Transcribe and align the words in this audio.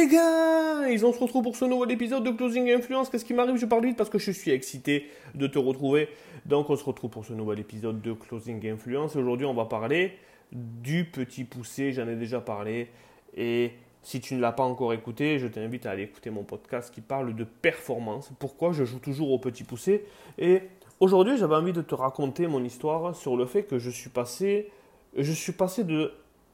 Hey 0.00 0.06
guys, 0.06 1.02
on 1.02 1.12
se 1.12 1.18
retrouve 1.18 1.42
pour 1.42 1.56
ce 1.56 1.64
nouvel 1.64 1.90
épisode 1.90 2.22
de 2.22 2.30
Closing 2.30 2.70
Influence. 2.70 3.10
Qu'est-ce 3.10 3.24
qui 3.24 3.34
m'arrive? 3.34 3.56
Je 3.56 3.66
parle 3.66 3.84
vite 3.84 3.96
parce 3.96 4.08
que 4.08 4.20
je 4.20 4.30
suis 4.30 4.52
excité 4.52 5.08
de 5.34 5.48
te 5.48 5.58
retrouver. 5.58 6.08
Donc 6.46 6.70
on 6.70 6.76
se 6.76 6.84
retrouve 6.84 7.10
pour 7.10 7.24
ce 7.24 7.32
nouvel 7.32 7.58
épisode 7.58 8.00
de 8.00 8.12
Closing 8.12 8.64
Influence. 8.64 9.16
Aujourd'hui 9.16 9.44
on 9.44 9.54
va 9.54 9.64
parler 9.64 10.12
du 10.52 11.04
petit 11.04 11.42
poussé, 11.42 11.90
j'en 11.90 12.06
ai 12.06 12.14
déjà 12.14 12.40
parlé. 12.40 12.90
Et 13.36 13.72
si 14.04 14.20
tu 14.20 14.36
ne 14.36 14.40
l'as 14.40 14.52
pas 14.52 14.62
encore 14.62 14.92
écouté, 14.92 15.40
je 15.40 15.48
t'invite 15.48 15.84
à 15.84 15.90
aller 15.90 16.04
écouter 16.04 16.30
mon 16.30 16.44
podcast 16.44 16.94
qui 16.94 17.00
parle 17.00 17.34
de 17.34 17.42
performance. 17.42 18.30
Pourquoi 18.38 18.70
je 18.70 18.84
joue 18.84 19.00
toujours 19.00 19.32
au 19.32 19.40
petit 19.40 19.64
poussé? 19.64 20.04
Et 20.38 20.62
aujourd'hui 21.00 21.36
j'avais 21.36 21.56
envie 21.56 21.72
de 21.72 21.82
te 21.82 21.96
raconter 21.96 22.46
mon 22.46 22.62
histoire 22.62 23.16
sur 23.16 23.36
le 23.36 23.46
fait 23.46 23.64
que 23.64 23.80
je 23.80 23.90
suis 23.90 24.10
passé, 24.10 24.70
je 25.16 25.32
suis 25.32 25.54
passé 25.54 25.82
de 25.82 26.12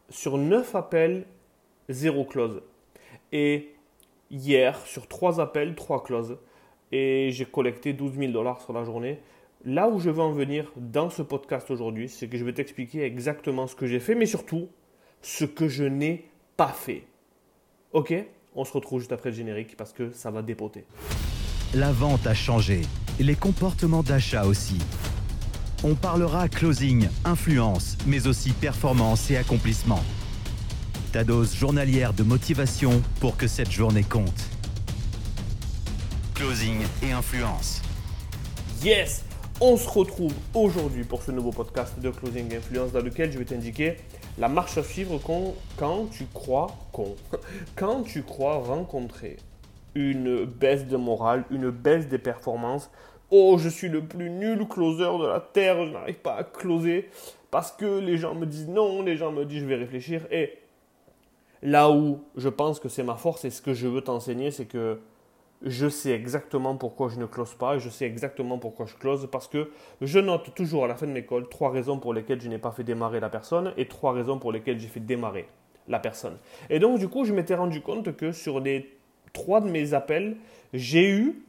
sur 0.09 0.39
9 0.39 0.75
appels, 0.75 1.27
0 1.91 2.25
close. 2.25 2.63
Et 3.35 3.75
hier, 4.31 4.81
sur 4.87 5.09
trois 5.09 5.41
appels, 5.41 5.75
trois 5.75 6.05
clauses, 6.05 6.39
et 6.93 7.31
j'ai 7.33 7.45
collecté 7.45 7.93
12 7.93 8.17
000 8.17 8.33
dollars 8.33 8.63
sur 8.63 8.73
la 8.73 8.85
journée. 8.85 9.19
Là 9.65 9.89
où 9.89 9.99
je 9.99 10.09
veux 10.09 10.23
en 10.23 10.31
venir 10.31 10.71
dans 10.77 11.11
ce 11.11 11.21
podcast 11.21 11.69
aujourd'hui, 11.73 12.09
c'est 12.09 12.29
que 12.29 12.39
je 12.39 12.45
vais 12.45 12.53
t'expliquer 12.53 13.03
exactement 13.03 13.67
ce 13.67 13.75
que 13.75 13.89
j'ai 13.89 13.99
fait, 13.99 14.15
mais 14.15 14.27
surtout 14.27 14.69
ce 15.21 15.45
que 15.45 15.67
je 15.67 15.83
n'ai 15.83 16.31
pas 16.57 16.69
fait. 16.69 17.03
Ok? 17.93 18.15
On 18.55 18.65
se 18.65 18.73
retrouve 18.73 19.01
juste 19.01 19.11
après 19.11 19.31
le 19.31 19.37
générique 19.37 19.77
parce 19.77 19.93
que 19.93 20.13
ça 20.13 20.31
va 20.31 20.43
dépoter. 20.43 20.85
La 21.75 21.91
vente 21.91 22.25
a 22.29 22.35
changé, 22.35 22.83
les 23.19 23.35
comportements 23.35 24.05
d'achat 24.05 24.47
aussi. 24.47 24.79
On 25.83 25.97
parlera 25.97 26.49
closing, 26.49 27.09
influence, 27.25 27.99
mais 28.07 28.29
aussi 28.29 28.53
performance 28.53 29.29
et 29.33 29.37
accomplissement 29.37 30.05
ta 31.15 31.23
dose 31.23 31.55
journalière 31.55 32.13
de 32.13 32.25
motivation 32.25 33.01
pour 33.21 33.37
que 33.37 33.47
cette 33.47 33.71
journée 33.71 34.03
compte. 34.03 34.51
Closing 36.35 36.81
et 37.05 37.13
influence. 37.13 37.81
Yes 38.83 39.25
On 39.61 39.77
se 39.77 39.89
retrouve 39.89 40.33
aujourd'hui 40.55 41.05
pour 41.05 41.23
ce 41.23 41.31
nouveau 41.31 41.53
podcast 41.53 42.01
de 42.01 42.11
Closing 42.11 42.53
Influence 42.57 42.91
dans 42.91 43.01
lequel 43.01 43.31
je 43.31 43.39
vais 43.39 43.45
t'indiquer 43.45 43.99
la 44.39 44.49
marche 44.49 44.77
à 44.77 44.83
suivre 44.83 45.21
quand, 45.79 46.07
tu 46.11 46.27
crois 46.35 46.75
quand 47.77 48.03
tu 48.03 48.25
crois 48.25 48.57
rencontrer 48.57 49.37
une 49.95 50.45
baisse 50.47 50.89
de 50.89 50.97
morale, 50.97 51.45
une 51.53 51.71
baisse 51.71 52.09
des 52.09 52.19
performances. 52.19 52.91
Oh, 53.31 53.57
je 53.57 53.69
suis 53.69 53.89
le 53.89 54.03
plus 54.03 54.31
nul 54.31 54.67
closer 54.67 55.05
de 55.05 55.29
la 55.29 55.39
terre, 55.39 55.87
je 55.87 55.93
n'arrive 55.93 56.17
pas 56.17 56.35
à 56.35 56.43
closer 56.43 57.09
parce 57.53 57.71
que 57.71 58.01
les 58.01 58.19
gens 58.19 58.35
me 58.35 58.47
disent 58.47 58.67
non, 58.67 59.03
les 59.03 59.17
gens 59.17 59.31
me 59.31 59.45
disent 59.45 59.61
je 59.61 59.67
vais 59.67 59.77
réfléchir 59.77 60.27
et 60.33 60.59
Là 61.65 61.91
où 61.91 62.21
je 62.37 62.49
pense 62.49 62.79
que 62.79 62.89
c'est 62.89 63.03
ma 63.03 63.17
force 63.17 63.45
et 63.45 63.51
ce 63.51 63.61
que 63.61 63.75
je 63.75 63.89
veux 63.89 64.03
t'enseigner, 64.03 64.53
c'est 64.53 64.67
que 64.67 65.01
je 65.63 65.89
sais 65.89 66.11
exactement 66.11 66.77
pourquoi 66.77 67.09
je 67.09 67.19
ne 67.19 67.25
close 67.25 67.55
pas 67.55 67.79
je 67.79 67.89
sais 67.89 68.05
exactement 68.05 68.59
pourquoi 68.59 68.85
je 68.85 68.97
close 68.97 69.27
parce 69.33 69.49
que 69.49 69.71
je 70.03 70.19
note 70.19 70.55
toujours 70.55 70.85
à 70.85 70.89
la 70.89 70.95
fin 70.95 71.07
de 71.07 71.13
mes 71.13 71.25
calls 71.25 71.49
trois 71.49 71.71
raisons 71.71 71.99
pour 71.99 72.13
lesquelles 72.13 72.41
je 72.43 72.51
n'ai 72.51 72.59
pas 72.59 72.71
fait 72.71 72.85
démarrer 72.85 73.19
la 73.19 73.31
personne 73.31 73.73
et 73.79 73.87
trois 73.89 74.13
raisons 74.13 74.39
pour 74.39 74.53
lesquelles 74.53 74.79
j'ai 74.79 74.89
fait 74.89 75.01
démarrer 75.01 75.47
la 75.89 75.99
personne. 75.99 76.37
Et 76.71 76.79
donc, 76.79 76.99
du 76.99 77.09
coup, 77.09 77.25
je 77.25 77.33
m'étais 77.33 77.55
rendu 77.55 77.81
compte 77.81 78.17
que 78.17 78.33
sur 78.33 78.61
les 78.61 78.97
trois 79.33 79.61
de 79.61 79.69
mes 79.69 79.95
appels, 79.95 80.37
j'ai 80.73 81.09
eu 81.11 81.43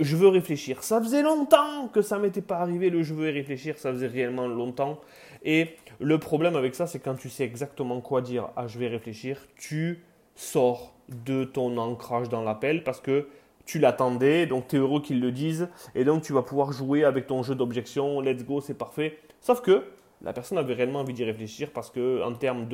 je 0.00 0.16
veux 0.16 0.28
réfléchir. 0.28 0.82
Ça 0.82 1.00
faisait 1.00 1.22
longtemps 1.22 1.88
que 1.92 2.02
ça 2.02 2.18
m'était 2.18 2.40
pas 2.40 2.58
arrivé 2.58 2.90
le 2.90 3.02
je 3.02 3.14
veux 3.14 3.30
réfléchir, 3.30 3.78
ça 3.78 3.92
faisait 3.92 4.06
réellement 4.06 4.48
longtemps. 4.48 5.00
Et 5.44 5.76
le 6.00 6.18
problème 6.18 6.56
avec 6.56 6.74
ça, 6.74 6.86
c'est 6.86 6.98
quand 6.98 7.14
tu 7.14 7.28
sais 7.28 7.44
exactement 7.44 8.00
quoi 8.00 8.22
dire 8.22 8.48
ah, 8.56 8.66
je 8.66 8.78
vais 8.78 8.88
réfléchir, 8.88 9.46
tu 9.56 10.02
sors 10.34 10.94
de 11.08 11.44
ton 11.44 11.76
ancrage 11.76 12.28
dans 12.28 12.42
l'appel 12.42 12.82
parce 12.82 13.00
que 13.00 13.28
tu 13.66 13.78
l'attendais, 13.78 14.46
donc 14.46 14.68
tu 14.68 14.76
es 14.76 14.78
heureux 14.78 15.00
qu'ils 15.00 15.20
le 15.20 15.30
disent, 15.30 15.68
et 15.94 16.04
donc 16.04 16.22
tu 16.22 16.32
vas 16.32 16.42
pouvoir 16.42 16.72
jouer 16.72 17.04
avec 17.04 17.26
ton 17.26 17.42
jeu 17.42 17.54
d'objection, 17.54 18.20
let's 18.20 18.44
go, 18.44 18.60
c'est 18.60 18.76
parfait. 18.76 19.18
Sauf 19.40 19.60
que 19.60 19.84
la 20.22 20.32
personne 20.32 20.58
avait 20.58 20.74
réellement 20.74 21.00
envie 21.00 21.14
d'y 21.14 21.24
réfléchir 21.24 21.70
parce 21.70 21.90
que 21.90 22.22
en 22.22 22.34
termes 22.34 22.68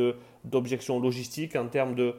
d'objection 0.45 0.99
logistique, 1.01 1.55
en 1.55 1.69
termes 1.69 1.95
de 1.95 2.15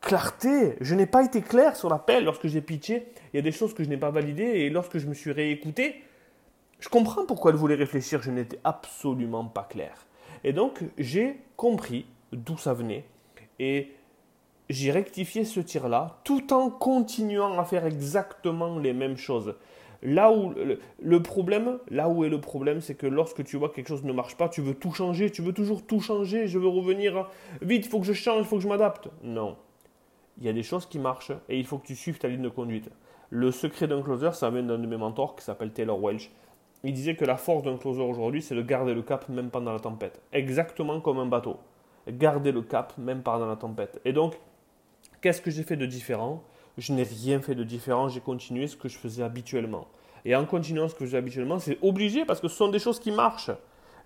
clarté, 0.00 0.76
je 0.80 0.94
n'ai 0.94 1.06
pas 1.06 1.22
été 1.24 1.42
clair 1.42 1.76
sur 1.76 1.88
l'appel 1.88 2.24
lorsque 2.24 2.46
j'ai 2.46 2.60
pitché, 2.60 3.06
il 3.32 3.36
y 3.36 3.38
a 3.38 3.42
des 3.42 3.52
choses 3.52 3.74
que 3.74 3.84
je 3.84 3.88
n'ai 3.88 3.96
pas 3.96 4.10
validées, 4.10 4.42
et 4.42 4.70
lorsque 4.70 4.98
je 4.98 5.06
me 5.06 5.14
suis 5.14 5.32
réécouté, 5.32 6.02
je 6.78 6.88
comprends 6.88 7.26
pourquoi 7.26 7.50
elle 7.50 7.58
voulait 7.58 7.74
réfléchir, 7.74 8.22
je 8.22 8.30
n'étais 8.30 8.58
absolument 8.64 9.44
pas 9.44 9.64
clair. 9.64 10.06
Et 10.44 10.52
donc, 10.52 10.80
j'ai 10.98 11.36
compris 11.56 12.06
d'où 12.32 12.56
ça 12.56 12.72
venait 12.72 13.04
et 13.58 13.92
j'ai 14.70 14.90
rectifié 14.90 15.44
ce 15.44 15.60
tir-là 15.60 16.20
tout 16.24 16.52
en 16.52 16.70
continuant 16.70 17.58
à 17.58 17.64
faire 17.64 17.84
exactement 17.84 18.78
les 18.78 18.92
mêmes 18.92 19.16
choses. 19.16 19.56
Là 20.02 20.32
où 20.32 20.54
le 21.02 21.22
problème, 21.22 21.78
là 21.90 22.08
où 22.08 22.24
est 22.24 22.30
le 22.30 22.40
problème, 22.40 22.80
c'est 22.80 22.94
que 22.94 23.06
lorsque 23.06 23.44
tu 23.44 23.58
vois 23.58 23.68
que 23.68 23.74
quelque 23.74 23.88
chose 23.88 24.04
ne 24.04 24.12
marche 24.14 24.36
pas, 24.36 24.48
tu 24.48 24.62
veux 24.62 24.72
tout 24.72 24.92
changer, 24.92 25.30
tu 25.30 25.42
veux 25.42 25.52
toujours 25.52 25.84
tout 25.84 26.00
changer, 26.00 26.46
je 26.46 26.58
veux 26.58 26.68
revenir 26.68 27.28
vite, 27.60 27.84
il 27.84 27.90
faut 27.90 28.00
que 28.00 28.06
je 28.06 28.14
change, 28.14 28.38
il 28.38 28.44
faut 28.46 28.56
que 28.56 28.62
je 28.62 28.68
m'adapte. 28.68 29.08
Non. 29.22 29.58
Il 30.40 30.46
y 30.46 30.48
a 30.48 30.52
des 30.52 30.62
choses 30.62 30.86
qui 30.86 30.98
marchent 30.98 31.32
et 31.48 31.58
il 31.58 31.66
faut 31.66 31.78
que 31.78 31.86
tu 31.86 31.94
suives 31.94 32.18
ta 32.18 32.28
ligne 32.28 32.42
de 32.42 32.48
conduite. 32.48 32.90
Le 33.30 33.50
secret 33.50 33.86
d'un 33.86 34.02
closer, 34.02 34.32
ça 34.32 34.50
vient 34.50 34.62
d'un 34.62 34.78
de 34.78 34.86
mes 34.86 34.96
mentors 34.96 35.36
qui 35.36 35.44
s'appelle 35.44 35.72
Taylor 35.72 36.00
Welch 36.00 36.30
il 36.82 36.94
disait 36.94 37.14
que 37.14 37.24
la 37.24 37.36
force 37.36 37.62
d'un 37.62 37.76
closer 37.76 38.02
aujourd'hui, 38.02 38.42
c'est 38.42 38.54
de 38.54 38.62
garder 38.62 38.94
le 38.94 39.02
cap 39.02 39.28
même 39.28 39.50
pendant 39.50 39.72
la 39.72 39.80
tempête. 39.80 40.20
Exactement 40.32 41.00
comme 41.00 41.18
un 41.18 41.26
bateau. 41.26 41.58
Garder 42.08 42.52
le 42.52 42.62
cap 42.62 42.96
même 42.96 43.22
pendant 43.22 43.46
la 43.46 43.56
tempête. 43.56 44.00
Et 44.04 44.12
donc, 44.12 44.38
qu'est-ce 45.20 45.42
que 45.42 45.50
j'ai 45.50 45.62
fait 45.62 45.76
de 45.76 45.86
différent? 45.86 46.42
Je 46.78 46.92
n'ai 46.92 47.02
rien 47.02 47.40
fait 47.40 47.54
de 47.54 47.64
différent, 47.64 48.08
j'ai 48.08 48.20
continué 48.20 48.66
ce 48.66 48.76
que 48.76 48.88
je 48.88 48.96
faisais 48.96 49.22
habituellement. 49.22 49.88
Et 50.24 50.34
en 50.34 50.46
continuant 50.46 50.88
ce 50.88 50.94
que 50.94 51.00
je 51.00 51.10
faisais 51.10 51.18
habituellement, 51.18 51.58
c'est 51.58 51.78
obligé 51.82 52.24
parce 52.24 52.40
que 52.40 52.48
ce 52.48 52.56
sont 52.56 52.68
des 52.68 52.78
choses 52.78 52.98
qui 52.98 53.10
marchent. 53.10 53.50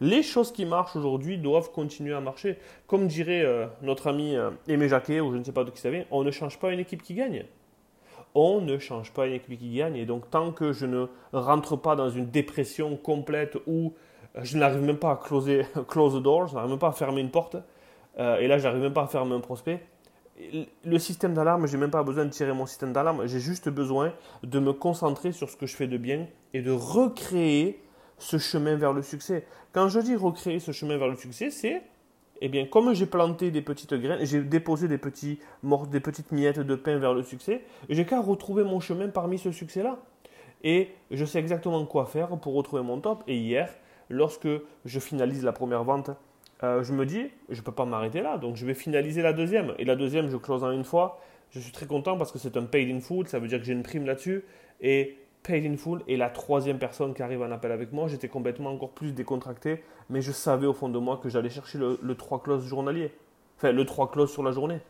Les 0.00 0.22
choses 0.22 0.52
qui 0.52 0.64
marchent 0.64 0.96
aujourd'hui 0.96 1.38
doivent 1.38 1.70
continuer 1.70 2.14
à 2.14 2.20
marcher. 2.20 2.58
Comme 2.86 3.06
dirait 3.06 3.42
euh, 3.42 3.66
notre 3.82 4.08
ami 4.08 4.36
euh, 4.36 4.50
Aimé 4.68 4.88
Jacquet, 4.88 5.20
ou 5.20 5.32
je 5.32 5.38
ne 5.38 5.44
sais 5.44 5.52
pas 5.52 5.64
de 5.64 5.70
qui 5.70 5.80
ça 5.80 5.90
vient, 5.90 6.04
on 6.10 6.24
ne 6.24 6.30
change 6.30 6.58
pas 6.58 6.72
une 6.72 6.80
équipe 6.80 7.02
qui 7.02 7.14
gagne 7.14 7.44
on 8.36 8.60
ne 8.60 8.78
change 8.78 9.12
pas 9.12 9.28
une 9.28 9.34
équipe 9.34 9.56
qui 9.56 9.76
gagne. 9.76 9.94
Et 9.94 10.06
donc, 10.06 10.28
tant 10.28 10.50
que 10.50 10.72
je 10.72 10.86
ne 10.86 11.06
rentre 11.32 11.76
pas 11.76 11.94
dans 11.94 12.10
une 12.10 12.26
dépression 12.26 12.96
complète 12.96 13.56
où 13.68 13.94
euh, 14.34 14.40
je 14.42 14.58
n'arrive 14.58 14.82
même 14.82 14.96
pas 14.96 15.12
à 15.12 15.16
closer, 15.16 15.66
close 15.88 16.14
the 16.14 16.22
door, 16.22 16.48
je 16.48 16.54
n'arrive 16.56 16.70
même 16.70 16.80
pas 16.80 16.88
à 16.88 16.92
fermer 16.92 17.20
une 17.20 17.30
porte, 17.30 17.56
et 18.18 18.48
là, 18.48 18.58
je 18.58 18.64
n'arrive 18.64 18.82
même 18.82 18.92
pas 18.92 19.04
à 19.04 19.06
fermer 19.06 19.36
un 19.36 19.40
prospect, 19.40 19.80
le 20.84 20.98
système 20.98 21.34
d'alarme, 21.34 21.66
je 21.66 21.72
n'ai 21.72 21.80
même 21.80 21.90
pas 21.90 22.02
besoin 22.02 22.24
de 22.24 22.30
tirer 22.30 22.52
mon 22.52 22.66
système 22.66 22.92
d'alarme, 22.92 23.26
j'ai 23.26 23.40
juste 23.40 23.68
besoin 23.68 24.12
de 24.42 24.58
me 24.58 24.72
concentrer 24.72 25.32
sur 25.32 25.48
ce 25.48 25.56
que 25.56 25.66
je 25.66 25.76
fais 25.76 25.86
de 25.86 25.96
bien 25.96 26.26
et 26.52 26.62
de 26.62 26.72
recréer 26.72 27.80
ce 28.18 28.38
chemin 28.38 28.76
vers 28.76 28.92
le 28.92 29.02
succès. 29.02 29.46
Quand 29.72 29.88
je 29.88 30.00
dis 30.00 30.16
recréer 30.16 30.60
ce 30.60 30.72
chemin 30.72 30.96
vers 30.96 31.08
le 31.08 31.16
succès, 31.16 31.50
c'est 31.50 31.82
eh 32.40 32.48
bien, 32.48 32.66
comme 32.66 32.92
j'ai 32.94 33.06
planté 33.06 33.50
des 33.50 33.62
petites 33.62 33.94
graines, 33.94 34.24
j'ai 34.24 34.42
déposé 34.42 34.88
des, 34.88 34.98
petits, 34.98 35.38
des 35.90 36.00
petites 36.00 36.32
miettes 36.32 36.60
de 36.60 36.74
pain 36.74 36.98
vers 36.98 37.14
le 37.14 37.22
succès, 37.22 37.62
j'ai 37.88 38.04
qu'à 38.04 38.20
retrouver 38.20 38.64
mon 38.64 38.80
chemin 38.80 39.08
parmi 39.08 39.38
ce 39.38 39.52
succès-là. 39.52 39.98
Et 40.62 40.90
je 41.10 41.24
sais 41.24 41.38
exactement 41.38 41.84
quoi 41.86 42.06
faire 42.06 42.28
pour 42.38 42.54
retrouver 42.54 42.82
mon 42.82 43.00
top. 43.00 43.22
Et 43.28 43.36
hier, 43.36 43.70
lorsque 44.10 44.48
je 44.84 45.00
finalise 45.00 45.44
la 45.44 45.52
première 45.52 45.84
vente, 45.84 46.10
euh, 46.62 46.82
je 46.82 46.92
me 46.92 47.06
dis, 47.06 47.30
je 47.50 47.60
ne 47.60 47.64
peux 47.64 47.72
pas 47.72 47.84
m'arrêter 47.84 48.20
là, 48.20 48.38
donc 48.38 48.56
je 48.56 48.64
vais 48.66 48.74
finaliser 48.74 49.22
la 49.22 49.32
deuxième. 49.32 49.74
Et 49.78 49.84
la 49.84 49.96
deuxième, 49.96 50.28
je 50.30 50.36
close 50.36 50.64
en 50.64 50.70
une 50.70 50.84
fois. 50.84 51.20
Je 51.50 51.60
suis 51.60 51.72
très 51.72 51.86
content 51.86 52.16
parce 52.16 52.32
que 52.32 52.38
c'est 52.38 52.56
un 52.56 52.64
paid 52.64 52.90
in 52.90 53.00
full, 53.00 53.28
ça 53.28 53.38
veut 53.38 53.46
dire 53.46 53.58
que 53.58 53.64
j'ai 53.64 53.74
une 53.74 53.82
prime 53.82 54.06
là-dessus. 54.06 54.44
Et 54.80 55.18
paid 55.44 55.64
in 55.66 55.76
full 55.76 56.02
et 56.08 56.16
la 56.16 56.30
troisième 56.30 56.78
personne 56.78 57.14
qui 57.14 57.22
arrive 57.22 57.42
en 57.42 57.50
appel 57.52 57.70
avec 57.70 57.92
moi, 57.92 58.08
j'étais 58.08 58.28
complètement 58.28 58.70
encore 58.70 58.90
plus 58.90 59.12
décontracté, 59.12 59.84
mais 60.10 60.20
je 60.20 60.32
savais 60.32 60.66
au 60.66 60.72
fond 60.72 60.88
de 60.88 60.98
moi 60.98 61.20
que 61.22 61.28
j'allais 61.28 61.50
chercher 61.50 61.78
le, 61.78 62.14
3 62.14 62.42
close 62.42 62.66
journalier. 62.66 63.12
Enfin, 63.56 63.70
le 63.70 63.84
3 63.84 64.10
close 64.10 64.32
sur 64.32 64.42
la 64.42 64.50
journée. 64.50 64.80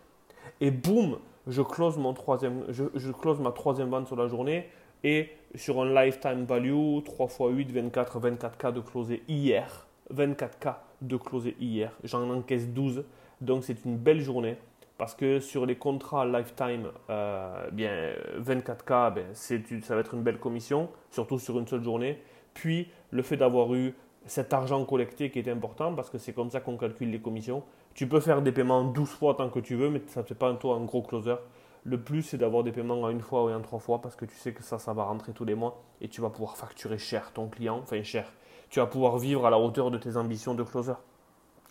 Et 0.60 0.70
boum, 0.70 1.18
je 1.46 1.60
close, 1.60 1.98
mon 1.98 2.14
troisième, 2.14 2.64
je, 2.70 3.12
close 3.12 3.40
ma 3.40 3.50
troisième 3.50 3.90
vente 3.90 4.06
sur 4.06 4.16
la 4.16 4.28
journée 4.28 4.68
et 5.02 5.28
sur 5.54 5.82
un 5.82 5.92
lifetime 5.92 6.44
value, 6.44 7.02
3 7.04 7.26
x 7.26 7.38
8, 7.40 7.72
24, 7.72 8.20
24K 8.20 8.72
de 8.72 8.80
closer 8.80 9.22
hier. 9.28 9.86
24K 10.14 10.76
de 11.02 11.16
closer 11.16 11.56
hier. 11.60 11.92
J'en 12.04 12.30
encaisse 12.30 12.68
12. 12.68 13.04
Donc 13.40 13.64
c'est 13.64 13.84
une 13.84 13.96
belle 13.96 14.20
journée. 14.20 14.56
Parce 14.96 15.14
que 15.14 15.40
sur 15.40 15.66
les 15.66 15.76
contrats 15.76 16.24
lifetime, 16.24 16.88
euh, 17.10 17.70
bien 17.72 18.12
24K, 18.38 19.14
ben, 19.14 19.26
ça 19.34 19.94
va 19.94 20.00
être 20.00 20.14
une 20.14 20.22
belle 20.22 20.38
commission, 20.38 20.88
surtout 21.10 21.38
sur 21.38 21.58
une 21.58 21.66
seule 21.66 21.82
journée. 21.82 22.22
Puis 22.54 22.88
le 23.10 23.22
fait 23.22 23.36
d'avoir 23.36 23.74
eu 23.74 23.94
cet 24.26 24.52
argent 24.52 24.84
collecté 24.84 25.30
qui 25.30 25.40
est 25.40 25.48
important, 25.48 25.94
parce 25.94 26.10
que 26.10 26.18
c'est 26.18 26.32
comme 26.32 26.50
ça 26.50 26.60
qu'on 26.60 26.76
calcule 26.76 27.10
les 27.10 27.20
commissions. 27.20 27.64
Tu 27.94 28.06
peux 28.06 28.20
faire 28.20 28.40
des 28.40 28.52
paiements 28.52 28.84
12 28.84 29.08
fois 29.08 29.34
tant 29.34 29.50
que 29.50 29.58
tu 29.58 29.74
veux, 29.74 29.90
mais 29.90 30.00
ça 30.06 30.22
ne 30.22 30.26
fait 30.26 30.34
pas 30.34 30.48
un 30.48 30.54
taux 30.54 30.70
en 30.70 30.84
gros 30.84 31.02
closer. 31.02 31.36
Le 31.82 32.00
plus, 32.00 32.22
c'est 32.22 32.38
d'avoir 32.38 32.62
des 32.62 32.72
paiements 32.72 33.02
en 33.02 33.10
une 33.10 33.20
fois 33.20 33.44
ou 33.44 33.50
en 33.50 33.60
trois 33.60 33.80
fois, 33.80 34.00
parce 34.00 34.16
que 34.16 34.24
tu 34.24 34.34
sais 34.36 34.52
que 34.52 34.62
ça, 34.62 34.78
ça 34.78 34.92
va 34.94 35.04
rentrer 35.04 35.32
tous 35.32 35.44
les 35.44 35.54
mois 35.54 35.82
et 36.00 36.08
tu 36.08 36.20
vas 36.20 36.30
pouvoir 36.30 36.56
facturer 36.56 36.98
cher 36.98 37.32
ton 37.32 37.48
client, 37.48 37.80
enfin 37.82 38.02
cher. 38.02 38.32
Tu 38.70 38.78
vas 38.78 38.86
pouvoir 38.86 39.18
vivre 39.18 39.44
à 39.44 39.50
la 39.50 39.58
hauteur 39.58 39.90
de 39.90 39.98
tes 39.98 40.16
ambitions 40.16 40.54
de 40.54 40.62
closer. 40.62 40.94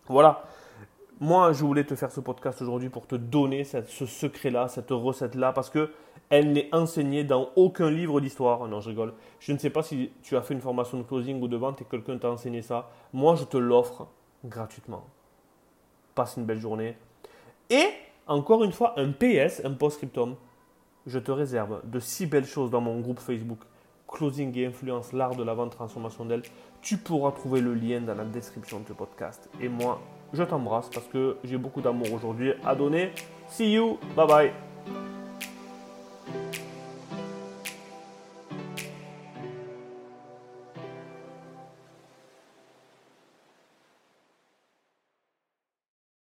Voilà 0.08 0.44
Moi, 1.20 1.54
je 1.54 1.64
voulais 1.64 1.84
te 1.84 1.96
faire 1.96 2.12
ce 2.12 2.20
podcast 2.20 2.62
aujourd'hui 2.62 2.90
pour 2.90 3.08
te 3.08 3.16
donner 3.16 3.64
ce 3.64 4.06
secret-là, 4.06 4.68
cette 4.68 4.90
recette-là, 4.90 5.54
parce 5.54 5.70
que 5.70 5.92
elle 6.30 6.52
n'est 6.52 6.74
enseignée 6.74 7.24
dans 7.24 7.50
aucun 7.56 7.92
livre 7.92 8.20
d'histoire. 8.20 8.68
Non, 8.68 8.82
je 8.82 8.90
rigole. 8.90 9.14
Je 9.40 9.54
ne 9.54 9.58
sais 9.58 9.70
pas 9.70 9.84
si 9.84 10.12
tu 10.24 10.36
as 10.36 10.42
fait 10.42 10.56
une 10.56 10.62
formation 10.62 10.98
de 10.98 11.04
closing 11.04 11.40
ou 11.42 11.48
de 11.48 11.58
vente 11.58 11.82
et 11.82 11.86
quelqu'un 11.86 12.18
t'a 12.18 12.32
enseigné 12.32 12.62
ça. 12.62 12.90
Moi, 13.14 13.36
je 13.36 13.44
te 13.44 13.58
l'offre 13.58 14.08
gratuitement. 14.44 15.06
Passe 16.16 16.38
une 16.38 16.46
belle 16.46 16.60
journée. 16.60 16.98
Et, 17.70 17.88
encore 18.26 18.64
une 18.64 18.72
fois, 18.72 19.00
un 19.00 19.12
PS, 19.12 19.62
un 19.64 19.74
post-scriptum. 19.74 20.36
Je 21.06 21.20
te 21.20 21.32
réserve 21.32 21.82
de 21.84 22.00
si 22.00 22.26
belles 22.26 22.46
choses 22.46 22.72
dans 22.72 22.82
mon 22.82 23.00
groupe 23.00 23.20
Facebook. 23.20 23.60
Closing 24.08 24.56
et 24.58 24.66
influence, 24.68 25.14
l'art 25.14 25.36
de 25.36 25.44
la 25.44 25.54
vente 25.54 25.72
transformation 25.72 26.26
d'elle. 26.26 26.44
Tu 26.82 26.98
pourras 26.98 27.32
trouver 27.32 27.62
le 27.62 27.74
lien 27.74 28.02
dans 28.02 28.16
la 28.16 28.26
description 28.26 28.80
de 28.80 28.88
ce 28.88 28.94
podcast. 28.94 29.50
Et 29.62 29.70
moi, 29.70 30.02
je 30.34 30.44
t'embrasse 30.44 30.90
parce 30.90 31.08
que 31.08 31.38
j'ai 31.44 31.58
beaucoup 31.58 31.82
d'amour 31.82 32.12
aujourd'hui 32.14 32.54
à 32.66 32.76
donner. 32.76 33.12
See 33.48 33.72
you, 33.72 33.98
bye 34.16 34.28
bye. 34.28 34.73